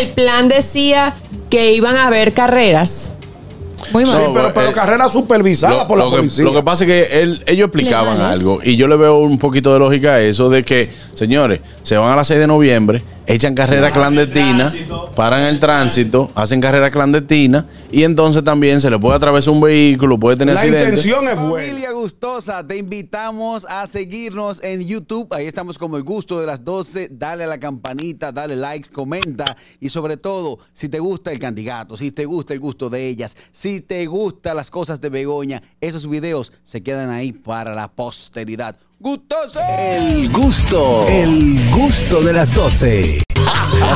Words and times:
el 0.00 0.08
plan 0.08 0.48
decía 0.48 1.14
que 1.48 1.72
iban 1.72 1.96
a 1.96 2.06
haber 2.06 2.32
carreras. 2.32 3.12
Muy 3.92 4.04
mal. 4.04 4.14
Sí, 4.16 4.30
pero, 4.34 4.52
pero 4.54 4.68
eh, 4.68 4.72
carrera 4.72 5.08
supervisada 5.08 5.78
Lo, 5.82 5.88
por 5.88 5.98
la 5.98 6.04
lo 6.04 6.10
que, 6.10 6.16
policía. 6.18 6.44
lo 6.44 6.52
que 6.52 6.62
pasa 6.62 6.84
es 6.84 6.88
que 6.90 7.20
él- 7.22 7.42
ellos 7.46 7.66
explicaban 7.66 8.20
algo 8.20 8.60
y 8.62 8.76
yo 8.76 8.86
le 8.86 8.96
veo 8.96 9.18
un 9.18 9.38
poquito 9.38 9.72
de 9.72 9.78
lógica 9.78 10.12
a 10.14 10.20
eso 10.20 10.48
de 10.50 10.62
que, 10.62 10.90
señores, 11.14 11.60
se 11.82 11.96
van 11.96 12.12
a 12.12 12.16
las 12.16 12.28
6 12.28 12.38
de 12.40 12.46
noviembre, 12.46 13.02
echan 13.32 13.54
carrera 13.54 13.92
clandestina, 13.92 14.72
paran 15.14 15.42
el 15.42 15.60
tránsito, 15.60 16.30
hacen 16.34 16.60
carrera 16.60 16.90
clandestina 16.90 17.66
y 17.92 18.02
entonces 18.02 18.42
también 18.42 18.80
se 18.80 18.90
le 18.90 18.98
puede 18.98 19.16
atravesar 19.16 19.54
un 19.54 19.60
vehículo, 19.60 20.18
puede 20.18 20.36
tener 20.36 20.54
la 20.54 20.60
accidentes. 20.60 21.04
intención 21.04 21.28
es 21.28 21.38
buena. 21.38 21.66
Familia 21.66 21.92
gustosa, 21.92 22.66
te 22.66 22.76
invitamos 22.76 23.64
a 23.68 23.86
seguirnos 23.86 24.62
en 24.64 24.86
YouTube. 24.86 25.32
Ahí 25.32 25.46
estamos 25.46 25.78
como 25.78 25.96
el 25.96 26.02
gusto 26.02 26.40
de 26.40 26.46
las 26.46 26.64
12. 26.64 27.10
Dale 27.12 27.44
a 27.44 27.46
la 27.46 27.58
campanita, 27.58 28.32
dale 28.32 28.56
likes, 28.56 28.90
comenta. 28.90 29.56
Y 29.78 29.90
sobre 29.90 30.16
todo, 30.16 30.58
si 30.72 30.88
te 30.88 30.98
gusta 30.98 31.30
el 31.30 31.38
candidato, 31.38 31.96
si 31.96 32.10
te 32.10 32.24
gusta 32.24 32.52
el 32.52 32.60
gusto 32.60 32.90
de 32.90 33.06
ellas, 33.06 33.36
si 33.52 33.80
te 33.80 34.06
gustan 34.06 34.56
las 34.56 34.70
cosas 34.70 35.00
de 35.00 35.08
Begoña, 35.08 35.62
esos 35.80 36.08
videos 36.08 36.52
se 36.64 36.82
quedan 36.82 37.10
ahí 37.10 37.32
para 37.32 37.74
la 37.74 37.88
posteridad. 37.88 38.76
¡Gustoso! 39.02 39.58
El 39.94 40.30
gusto, 40.30 41.06
el 41.08 41.70
gusto 41.70 42.20
de 42.20 42.34
las 42.34 42.52
12. 42.52 43.22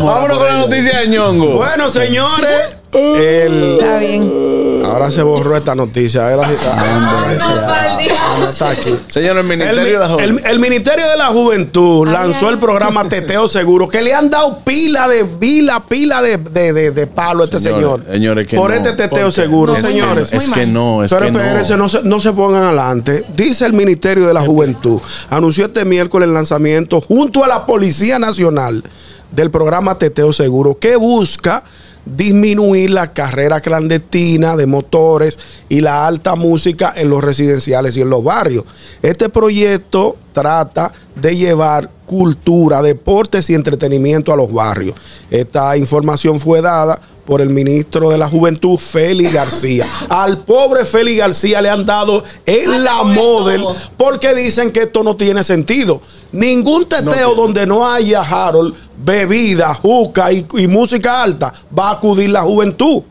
Vámonos 0.00 0.38
con 0.38 0.46
la 0.46 0.58
noticia 0.58 1.00
de 1.00 1.08
ñongo. 1.08 1.56
Bueno, 1.56 1.90
señores, 1.90 2.76
el- 2.92 3.78
Está 3.80 3.98
bien. 3.98 4.61
Ahora 4.92 5.10
se 5.10 5.22
borró 5.22 5.56
esta 5.56 5.74
noticia. 5.74 6.28
Ahora 6.32 6.48
sí- 6.48 6.54
ah, 6.64 8.36
no 8.40 8.48
está 8.48 8.70
aquí. 8.70 8.94
Señor, 9.08 9.36
el 9.36 9.38
El, 9.38 9.44
Ministerio 9.46 9.92
de 9.92 9.98
la 9.98 10.08
Juventud. 10.08 10.40
el- 10.44 10.50
el 10.52 10.58
Ministerio 10.58 11.08
de 11.08 11.16
la 11.16 11.26
Juventud 11.28 12.08
lanzó 12.08 12.48
el 12.50 12.58
programa 12.58 13.08
Teteo 13.08 13.48
Seguro, 13.48 13.88
que 13.88 14.02
le 14.02 14.14
han 14.14 14.30
dado 14.30 14.58
pila 14.64 15.08
de 15.08 15.24
pila, 15.24 15.84
pila 15.86 16.22
de, 16.22 16.38
de, 16.38 16.72
de- 16.72 16.90
de 16.90 17.06
palo 17.06 17.42
a 17.42 17.44
este 17.44 17.60
Señores, 17.60 18.04
señor. 18.04 18.12
señores, 18.12 18.48
que 18.48 18.56
por 18.56 18.70
no. 18.70 18.76
este 18.76 18.92
Teteo. 18.92 19.30
Seguro, 19.30 19.76
señores. 19.76 20.32
Es 20.32 20.48
que 20.48 20.66
no, 20.66 21.04
es 21.04 21.10
Pero 21.12 21.30
que 21.32 21.38
espérense, 21.38 21.72
no. 21.76 21.84
no. 21.84 21.88
se, 21.88 22.02
no 22.02 22.20
se 22.20 22.32
pongan 22.32 22.64
adelante. 22.64 23.24
Dice 23.36 23.66
el 23.66 23.72
Ministerio 23.72 24.26
de 24.26 24.34
la 24.34 24.42
Juventud, 24.42 25.00
anunció 25.30 25.66
este 25.66 25.84
miércoles 25.84 26.28
el 26.28 26.34
lanzamiento 26.34 27.00
junto 27.00 27.44
a 27.44 27.48
la 27.48 27.66
Policía 27.66 28.18
Nacional 28.18 28.82
del 29.30 29.50
programa 29.50 29.96
Teteo 29.98 30.32
Seguro, 30.32 30.76
que 30.78 30.96
busca 30.96 31.64
disminuir 32.04 32.90
la 32.90 33.12
carrera 33.12 33.60
clandestina 33.60 34.56
de 34.56 34.66
motores 34.66 35.38
y 35.68 35.80
la 35.80 36.06
alta 36.06 36.34
música 36.34 36.92
en 36.96 37.10
los 37.10 37.22
residenciales 37.22 37.96
y 37.96 38.00
en 38.00 38.10
los 38.10 38.24
barrios. 38.24 38.64
Este 39.02 39.28
proyecto 39.28 40.16
trata 40.32 40.92
de 41.14 41.36
llevar 41.36 41.90
cultura, 42.12 42.82
deportes 42.82 43.48
y 43.48 43.54
entretenimiento 43.54 44.34
a 44.34 44.36
los 44.36 44.52
barrios. 44.52 44.94
Esta 45.30 45.78
información 45.78 46.38
fue 46.38 46.60
dada 46.60 47.00
por 47.24 47.40
el 47.40 47.48
ministro 47.48 48.10
de 48.10 48.18
la 48.18 48.28
Juventud, 48.28 48.76
Félix 48.76 49.32
García. 49.32 49.86
Al 50.10 50.36
pobre 50.36 50.84
Félix 50.84 51.16
García 51.16 51.62
le 51.62 51.70
han 51.70 51.86
dado 51.86 52.22
en 52.44 52.84
la 52.84 53.02
model 53.02 53.64
porque 53.96 54.34
dicen 54.34 54.72
que 54.72 54.80
esto 54.80 55.02
no 55.02 55.16
tiene 55.16 55.42
sentido. 55.42 56.02
Ningún 56.32 56.84
teteo 56.84 57.34
donde 57.34 57.66
no 57.66 57.90
haya 57.90 58.20
Harold, 58.20 58.74
bebida, 59.02 59.72
juca 59.72 60.30
y, 60.30 60.46
y 60.58 60.66
música 60.66 61.22
alta 61.22 61.50
va 61.76 61.88
a 61.88 61.92
acudir 61.92 62.28
la 62.28 62.42
juventud. 62.42 63.04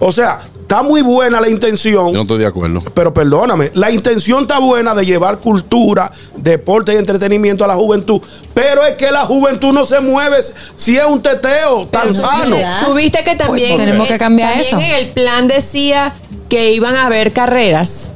O 0.00 0.10
sea, 0.10 0.40
está 0.70 0.84
muy 0.84 1.02
buena 1.02 1.40
la 1.40 1.48
intención. 1.48 2.06
Yo 2.06 2.12
no 2.12 2.22
estoy 2.22 2.38
de 2.38 2.46
acuerdo. 2.46 2.80
Pero 2.94 3.12
perdóname, 3.12 3.72
la 3.74 3.90
intención 3.90 4.42
está 4.42 4.60
buena 4.60 4.94
de 4.94 5.04
llevar 5.04 5.38
cultura, 5.38 6.12
deporte 6.36 6.94
y 6.94 6.96
entretenimiento 6.96 7.64
a 7.64 7.66
la 7.66 7.74
juventud, 7.74 8.20
pero 8.54 8.84
es 8.84 8.94
que 8.94 9.10
la 9.10 9.24
juventud 9.24 9.72
no 9.72 9.84
se 9.84 9.98
mueve 9.98 10.36
si 10.76 10.96
es 10.96 11.04
un 11.04 11.20
teteo 11.20 11.88
tan 11.88 12.14
sano. 12.14 12.56
Tuviste 12.86 13.24
que 13.24 13.34
también. 13.34 13.74
Pues 13.74 13.84
tenemos 13.84 14.06
que 14.06 14.16
cambiar 14.16 14.50
también 14.52 14.66
eso. 14.68 14.78
en 14.78 14.92
el 14.94 15.08
plan 15.08 15.48
decía 15.48 16.12
que 16.48 16.70
iban 16.72 16.94
a 16.94 17.06
haber 17.06 17.32
carreras. 17.32 18.12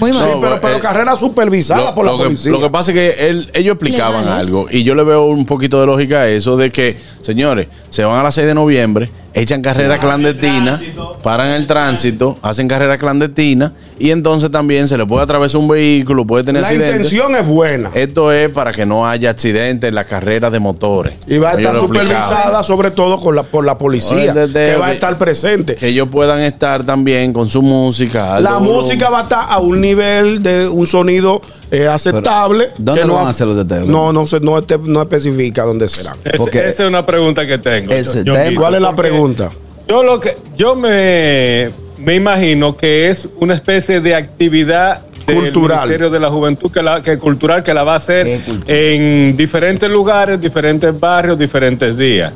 Muy 0.00 0.12
mal. 0.12 0.22
Sí, 0.32 0.38
pero, 0.40 0.60
pero 0.60 0.76
eh, 0.76 0.80
carrera 0.80 1.16
supervisada 1.16 1.86
Lo, 1.86 1.94
por 1.94 2.04
la 2.04 2.12
lo 2.12 2.18
que, 2.18 2.50
lo 2.50 2.60
que 2.60 2.70
pasa 2.70 2.90
es 2.90 2.94
que 2.96 3.28
él- 3.28 3.50
ellos 3.54 3.74
explicaban 3.74 4.28
algo 4.28 4.66
y 4.70 4.82
yo 4.82 4.94
le 4.94 5.02
veo 5.02 5.26
un 5.26 5.46
poquito 5.46 5.80
de 5.80 5.86
lógica 5.86 6.20
a 6.22 6.28
eso 6.28 6.56
de 6.56 6.70
que, 6.70 6.96
señores, 7.22 7.68
se 7.90 8.04
van 8.04 8.18
a 8.18 8.22
las 8.22 8.34
6 8.34 8.46
de 8.48 8.54
noviembre, 8.54 9.10
echan 9.40 9.62
carrera 9.62 9.98
clandestina, 9.98 10.78
paran 11.22 11.48
el 11.50 11.66
tránsito, 11.66 12.38
hacen 12.42 12.68
carrera 12.68 12.98
clandestina 12.98 13.72
y 13.98 14.10
entonces 14.10 14.50
también 14.50 14.88
se 14.88 14.96
le 14.96 15.06
puede 15.06 15.22
atravesar 15.24 15.60
un 15.60 15.68
vehículo, 15.68 16.26
puede 16.26 16.44
tener 16.44 16.62
la 16.62 16.68
accidentes. 16.68 17.12
intención 17.12 17.34
es 17.36 17.46
buena. 17.46 17.90
Esto 17.94 18.32
es 18.32 18.48
para 18.50 18.72
que 18.72 18.84
no 18.86 19.06
haya 19.08 19.30
accidentes 19.30 19.88
en 19.88 19.94
las 19.94 20.06
carreras 20.06 20.52
de 20.52 20.58
motores. 20.60 21.14
Y 21.26 21.38
va 21.38 21.50
a 21.50 21.54
estar 21.54 21.78
supervisada 21.78 22.62
sobre 22.62 22.90
todo 22.90 23.18
con 23.18 23.34
la, 23.36 23.42
por 23.42 23.64
la 23.64 23.78
policía, 23.78 24.32
Oye, 24.32 24.32
desde- 24.32 24.72
que 24.72 24.76
va 24.76 24.86
a 24.88 24.92
estar 24.92 25.16
presente. 25.18 25.74
Que 25.76 25.88
ellos 25.88 26.08
puedan 26.10 26.40
estar 26.40 26.84
también 26.84 27.32
con 27.32 27.48
su 27.48 27.62
música. 27.62 28.40
La 28.40 28.58
música 28.58 29.10
va 29.10 29.20
a 29.20 29.22
estar 29.22 29.46
a 29.48 29.58
un 29.58 29.80
nivel 29.80 30.42
de 30.42 30.68
un 30.68 30.86
sonido 30.86 31.40
eh, 31.70 31.86
aceptable. 31.86 32.68
¿dónde 32.78 33.02
que 33.02 33.06
lo 33.06 33.12
no 33.12 33.18
van 33.18 33.26
a 33.26 33.30
hacer 33.30 33.46
los 33.46 33.56
teteos? 33.56 33.86
No, 33.86 34.12
no, 34.12 34.26
se, 34.26 34.40
no, 34.40 34.58
este- 34.58 34.78
no 34.78 35.02
especifica 35.02 35.64
dónde 35.64 35.88
será. 35.88 36.16
Es- 36.24 36.40
esa 36.40 36.82
es 36.84 36.88
una 36.88 37.04
pregunta 37.04 37.46
que 37.46 37.58
tengo. 37.58 37.92
Ese 37.92 38.24
Yo- 38.24 38.32
tema. 38.32 38.58
¿Cuál 38.60 38.74
es 38.76 38.80
la 38.82 38.94
porque 38.94 39.10
pregunta? 39.34 39.50
Yo 39.88 40.02
lo 40.02 40.20
que 40.20 40.36
yo 40.56 40.74
me, 40.74 41.70
me 41.98 42.14
imagino 42.14 42.76
que 42.76 43.08
es 43.08 43.28
una 43.40 43.54
especie 43.54 44.00
de 44.00 44.14
actividad 44.14 45.02
del 45.26 45.52
Cultural. 45.52 45.80
Ministerio 45.80 46.10
de 46.10 46.20
la 46.20 46.30
Juventud 46.30 46.70
que 46.70 46.82
la 46.82 47.02
que 47.02 47.18
cultural 47.18 47.62
que 47.62 47.74
la 47.74 47.84
va 47.84 47.94
a 47.94 47.96
hacer 47.96 48.40
en 48.66 49.36
diferentes 49.36 49.90
lugares, 49.90 50.40
diferentes 50.40 50.98
barrios, 50.98 51.38
diferentes 51.38 51.96
días. 51.96 52.32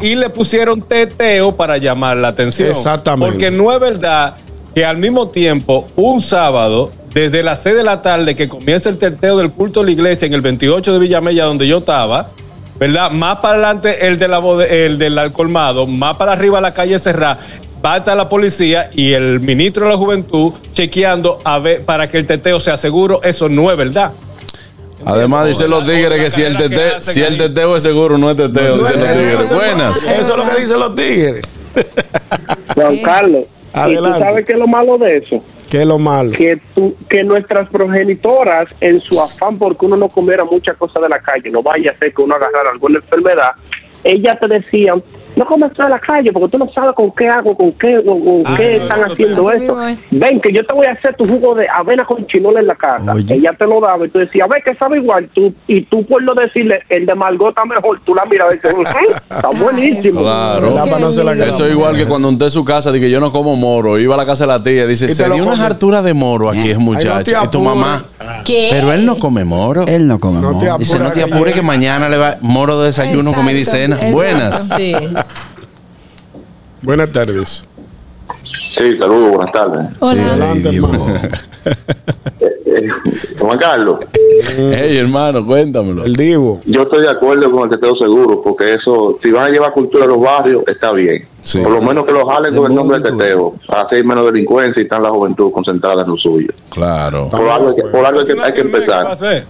Y 0.00 0.14
le 0.14 0.30
pusieron 0.30 0.80
teteo 0.82 1.54
para 1.54 1.76
llamar 1.76 2.16
la 2.16 2.28
atención. 2.28 2.70
Exactamente. 2.70 3.30
Porque 3.30 3.50
no 3.50 3.72
es 3.72 3.80
verdad 3.80 4.34
que 4.74 4.84
al 4.84 4.96
mismo 4.96 5.28
tiempo, 5.28 5.86
un 5.96 6.20
sábado, 6.20 6.90
desde 7.12 7.42
las 7.42 7.62
6 7.62 7.76
de 7.76 7.84
la 7.84 8.02
tarde 8.02 8.36
que 8.36 8.48
comienza 8.48 8.88
el 8.88 8.96
teteo 8.96 9.36
del 9.36 9.50
culto 9.50 9.80
de 9.80 9.86
la 9.86 9.92
iglesia 9.92 10.26
en 10.26 10.34
el 10.34 10.40
28 10.40 10.92
de 10.92 10.98
Villamella, 10.98 11.44
donde 11.44 11.66
yo 11.66 11.78
estaba, 11.78 12.30
¿verdad? 12.80 13.10
Más 13.12 13.36
para 13.36 13.54
adelante 13.54 14.06
el, 14.08 14.16
de 14.16 14.26
la 14.26 14.40
bode- 14.40 14.68
el 14.70 14.98
del 14.98 15.30
colmado, 15.32 15.86
más 15.86 16.16
para 16.16 16.32
arriba 16.32 16.60
la 16.60 16.74
calle 16.74 16.98
Serra, 16.98 17.38
va 17.84 17.94
a 17.94 17.96
estar 17.98 18.16
la 18.16 18.28
policía 18.28 18.90
y 18.92 19.12
el 19.12 19.38
ministro 19.40 19.84
de 19.86 19.92
la 19.92 19.96
Juventud 19.98 20.54
chequeando 20.72 21.38
a 21.44 21.58
ver 21.60 21.82
para 21.84 22.08
que 22.08 22.16
el 22.18 22.26
teteo 22.26 22.58
sea 22.58 22.76
seguro. 22.76 23.20
Eso 23.22 23.48
no 23.48 23.70
es 23.70 23.76
verdad. 23.76 24.10
Además, 25.04 25.46
dicen 25.46 25.70
los 25.70 25.86
tigres 25.86 26.22
que 26.22 26.30
si 26.30 26.42
el, 26.42 26.56
teteo, 26.58 27.00
si 27.00 27.22
el 27.22 27.38
teteo 27.38 27.74
es 27.76 27.82
seguro, 27.82 28.18
no 28.18 28.30
es 28.30 28.36
teteo, 28.36 28.76
No, 28.76 28.82
dicen 28.82 29.00
los 29.00 29.08
tigres. 29.12 29.40
eso- 29.42 29.54
Buenas. 29.54 30.02
Eso 30.02 30.20
es 30.20 30.36
lo 30.36 30.44
que 30.54 30.60
dicen 30.60 30.80
los 30.80 30.94
tigres. 30.94 31.42
Juan 32.74 32.96
Carlos, 32.98 33.46
¿y 33.88 33.96
tú 33.96 34.02
sabes 34.18 34.44
qué 34.46 34.52
es 34.52 34.58
lo 34.58 34.66
malo 34.66 34.98
de 34.98 35.16
eso? 35.18 35.42
¿Qué 35.70 35.82
es 35.82 35.86
lo 35.86 36.00
malo? 36.00 36.32
Que, 36.32 36.60
tú, 36.74 36.96
que 37.08 37.22
nuestras 37.22 37.68
progenitoras, 37.68 38.74
en 38.80 38.98
su 39.00 39.20
afán 39.20 39.56
porque 39.56 39.86
uno 39.86 39.96
no 39.96 40.08
comiera 40.08 40.44
muchas 40.44 40.76
cosas 40.76 41.00
de 41.00 41.08
la 41.08 41.20
calle, 41.20 41.48
no 41.48 41.62
vaya 41.62 41.92
a 41.92 41.96
ser 41.96 42.12
que 42.12 42.22
uno 42.22 42.34
agarrara 42.34 42.72
alguna 42.72 42.98
enfermedad, 42.98 43.52
ellas 44.04 44.38
te 44.40 44.48
decían, 44.48 45.02
no 45.36 45.44
comas 45.46 45.72
de 45.76 45.88
la 45.88 45.98
calle 46.00 46.32
porque 46.32 46.48
tú 46.50 46.58
no 46.58 46.68
sabes 46.72 46.92
con 46.94 47.10
qué 47.12 47.28
hago, 47.28 47.56
con 47.56 47.72
qué, 47.72 48.02
con, 48.04 48.20
con 48.24 48.42
Ah, 48.44 48.54
qué 48.56 48.76
no, 48.78 48.82
están 48.82 49.00
no, 49.00 49.06
haciendo 49.12 49.48
así 49.48 49.58
esto. 49.62 49.74
mismo 49.76 49.88
es. 49.88 50.04
Ven, 50.10 50.40
que 50.40 50.52
yo 50.52 50.64
te 50.66 50.74
voy 50.74 50.86
a 50.86 50.92
hacer 50.92 51.14
tu 51.16 51.24
jugo 51.24 51.54
de 51.54 51.66
avena 51.68 52.04
con 52.04 52.26
chinola 52.26 52.60
en 52.60 52.66
la 52.66 52.74
casa. 52.74 53.14
Oye. 53.14 53.34
Ella 53.34 53.52
te 53.56 53.64
lo 53.66 53.80
daba 53.80 54.04
y 54.06 54.08
tú 54.10 54.18
decías, 54.18 54.48
ve 54.48 54.60
que 54.64 54.74
sabe 54.74 54.98
igual. 54.98 55.28
tú 55.32 55.54
Y 55.68 55.82
tú 55.82 56.04
por 56.04 56.22
no 56.22 56.34
decirle, 56.34 56.80
el 56.88 57.06
de 57.06 57.14
Margot 57.14 57.50
está 57.50 57.64
mejor, 57.64 58.00
tú 58.04 58.14
la 58.14 58.24
miras 58.24 58.48
y 58.52 58.56
dices, 58.56 58.72
"Ujú, 58.74 58.82
está 59.30 59.48
buenísimo. 59.62 60.20
Claro. 60.20 60.66
Eso 61.46 61.64
es 61.66 61.72
igual 61.72 61.96
que 61.96 62.06
cuando 62.06 62.28
usted 62.28 62.46
en 62.46 62.50
su 62.50 62.64
casa 62.64 62.92
que 62.92 63.08
yo 63.10 63.20
no 63.20 63.30
como 63.32 63.54
moro, 63.56 63.98
iba 63.98 64.14
a 64.14 64.18
la 64.18 64.26
casa 64.26 64.44
de 64.44 64.48
la 64.48 64.62
tía 64.62 64.84
y 64.84 64.88
dice, 64.88 65.08
se 65.14 65.28
lo 65.28 65.34
dio 65.34 65.44
unas 65.44 65.60
harturas 65.60 66.02
de 66.04 66.12
moro 66.12 66.50
aquí 66.50 66.70
es 66.70 66.78
te 66.78 67.30
y 67.44 67.48
tu 67.50 67.60
mamá. 67.60 68.04
¿Qué? 68.44 68.68
Pero 68.70 68.92
él 68.92 69.06
no 69.06 69.18
come 69.18 69.44
moro. 69.44 69.86
Él 69.86 70.06
no 70.06 70.18
come 70.18 70.40
No 70.40 70.58
te 70.58 70.68
amor. 70.68 70.80
Dice, 70.80 70.98
no 70.98 71.12
te 71.12 71.22
apures 71.22 71.54
que 71.54 71.62
mañana 71.62 72.08
le 72.08 72.16
va 72.16 72.36
moro 72.40 72.80
de 72.80 72.88
desayuno, 72.88 73.32
comida 73.32 73.58
y 73.58 73.64
cena. 73.64 73.96
Exacto, 73.96 74.14
Buenas. 74.14 74.68
Sí. 74.76 74.94
Buenas 76.82 77.12
tardes. 77.12 77.64
Sí, 78.78 78.98
saludos, 78.98 79.32
buenas 79.36 79.52
tardes. 79.52 79.86
Hola. 80.00 80.26
Adelante, 80.26 80.76
hermano. 80.76 81.06
Eh, 82.72 82.88
Juan 83.40 83.58
Carlos, 83.58 83.98
Hey, 84.56 84.98
hermano, 84.98 85.44
cuéntamelo. 85.44 86.04
El 86.04 86.14
Divo. 86.14 86.60
yo 86.64 86.82
estoy 86.82 87.02
de 87.02 87.08
acuerdo 87.10 87.50
con 87.50 87.64
el 87.64 87.70
teteo 87.78 87.94
seguro, 87.96 88.42
porque 88.42 88.74
eso, 88.74 89.18
si 89.22 89.30
van 89.30 89.44
a 89.44 89.48
llevar 89.48 89.72
cultura 89.72 90.04
a 90.04 90.08
los 90.08 90.20
barrios, 90.20 90.62
está 90.66 90.92
bien. 90.92 91.26
Sí. 91.40 91.60
Por 91.60 91.72
lo 91.72 91.80
menos 91.82 92.04
que 92.04 92.12
lo 92.12 92.26
jalen 92.26 92.54
con 92.54 92.70
el 92.70 92.74
nombre 92.76 92.98
de 92.98 93.10
teteo. 93.10 93.54
Así 93.68 93.96
hay 93.96 94.04
menos 94.04 94.26
delincuencia 94.26 94.80
y 94.80 94.84
está 94.84 95.00
la 95.00 95.10
juventud 95.10 95.50
concentrada 95.52 96.02
en 96.02 96.10
lo 96.10 96.16
suyo. 96.16 96.48
Claro. 96.70 97.28
Por 97.30 97.48
algo, 97.48 97.68
hay 97.68 97.74
que- 97.74 97.82
por 97.82 98.04
algo 98.04 98.20
hay 98.20 98.26
que, 98.26 98.32
hay 98.32 98.52
que 98.52 98.62
¿Qué 98.62 98.68
va 98.68 98.78
a 98.78 99.12
empezar. 99.12 99.44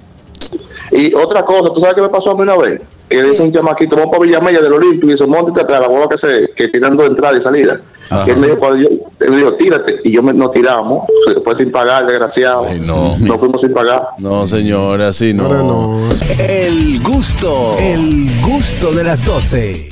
Y 0.93 1.15
otra 1.15 1.45
cosa, 1.45 1.73
¿tú 1.73 1.81
sabes 1.81 1.95
qué 1.95 2.03
me 2.03 2.09
pasó 2.09 2.31
a 2.31 2.35
mí 2.35 2.43
una 2.43 2.57
vez? 2.57 2.81
Que 3.09 3.23
dice 3.23 3.43
un 3.43 3.53
chamaquito, 3.53 3.97
vamos 3.97 4.11
para 4.11 4.25
Villamella 4.25 4.61
del 4.61 4.73
Olimpio 4.73 5.09
y 5.09 5.13
dice, 5.13 5.27
montate 5.27 5.61
atrás, 5.61 5.81
la 5.81 5.89
bola 5.89 6.09
que 6.09 6.27
se, 6.27 6.51
que 6.55 6.69
tienen 6.69 6.97
dos 6.97 7.09
entradas 7.09 7.41
y 7.41 7.43
salida. 7.43 7.81
Ajá. 8.09 8.25
Y 8.27 8.31
él 8.31 8.37
me 8.39 8.47
dijo, 8.49 8.59
cuando 8.59 8.79
yo, 8.79 8.89
él 9.21 9.31
me 9.31 9.37
dijo, 9.37 9.55
tírate. 9.55 10.01
Y 10.05 10.13
yo 10.13 10.23
me, 10.23 10.33
nos 10.33 10.53
tiramos, 10.53 11.05
después 11.27 11.57
sin 11.59 11.71
pagar, 11.71 12.07
desgraciado. 12.07 12.65
Ay, 12.69 12.81
no. 12.81 13.17
Nos 13.19 13.39
fuimos 13.39 13.61
sin 13.61 13.73
pagar. 13.73 14.09
No, 14.19 14.47
señor, 14.47 15.01
así 15.03 15.33
no. 15.33 15.49
No. 15.49 16.09
El 16.39 17.01
gusto, 17.03 17.77
el 17.79 18.41
gusto 18.43 18.93
de 18.93 19.05
las 19.05 19.25
12. 19.25 19.91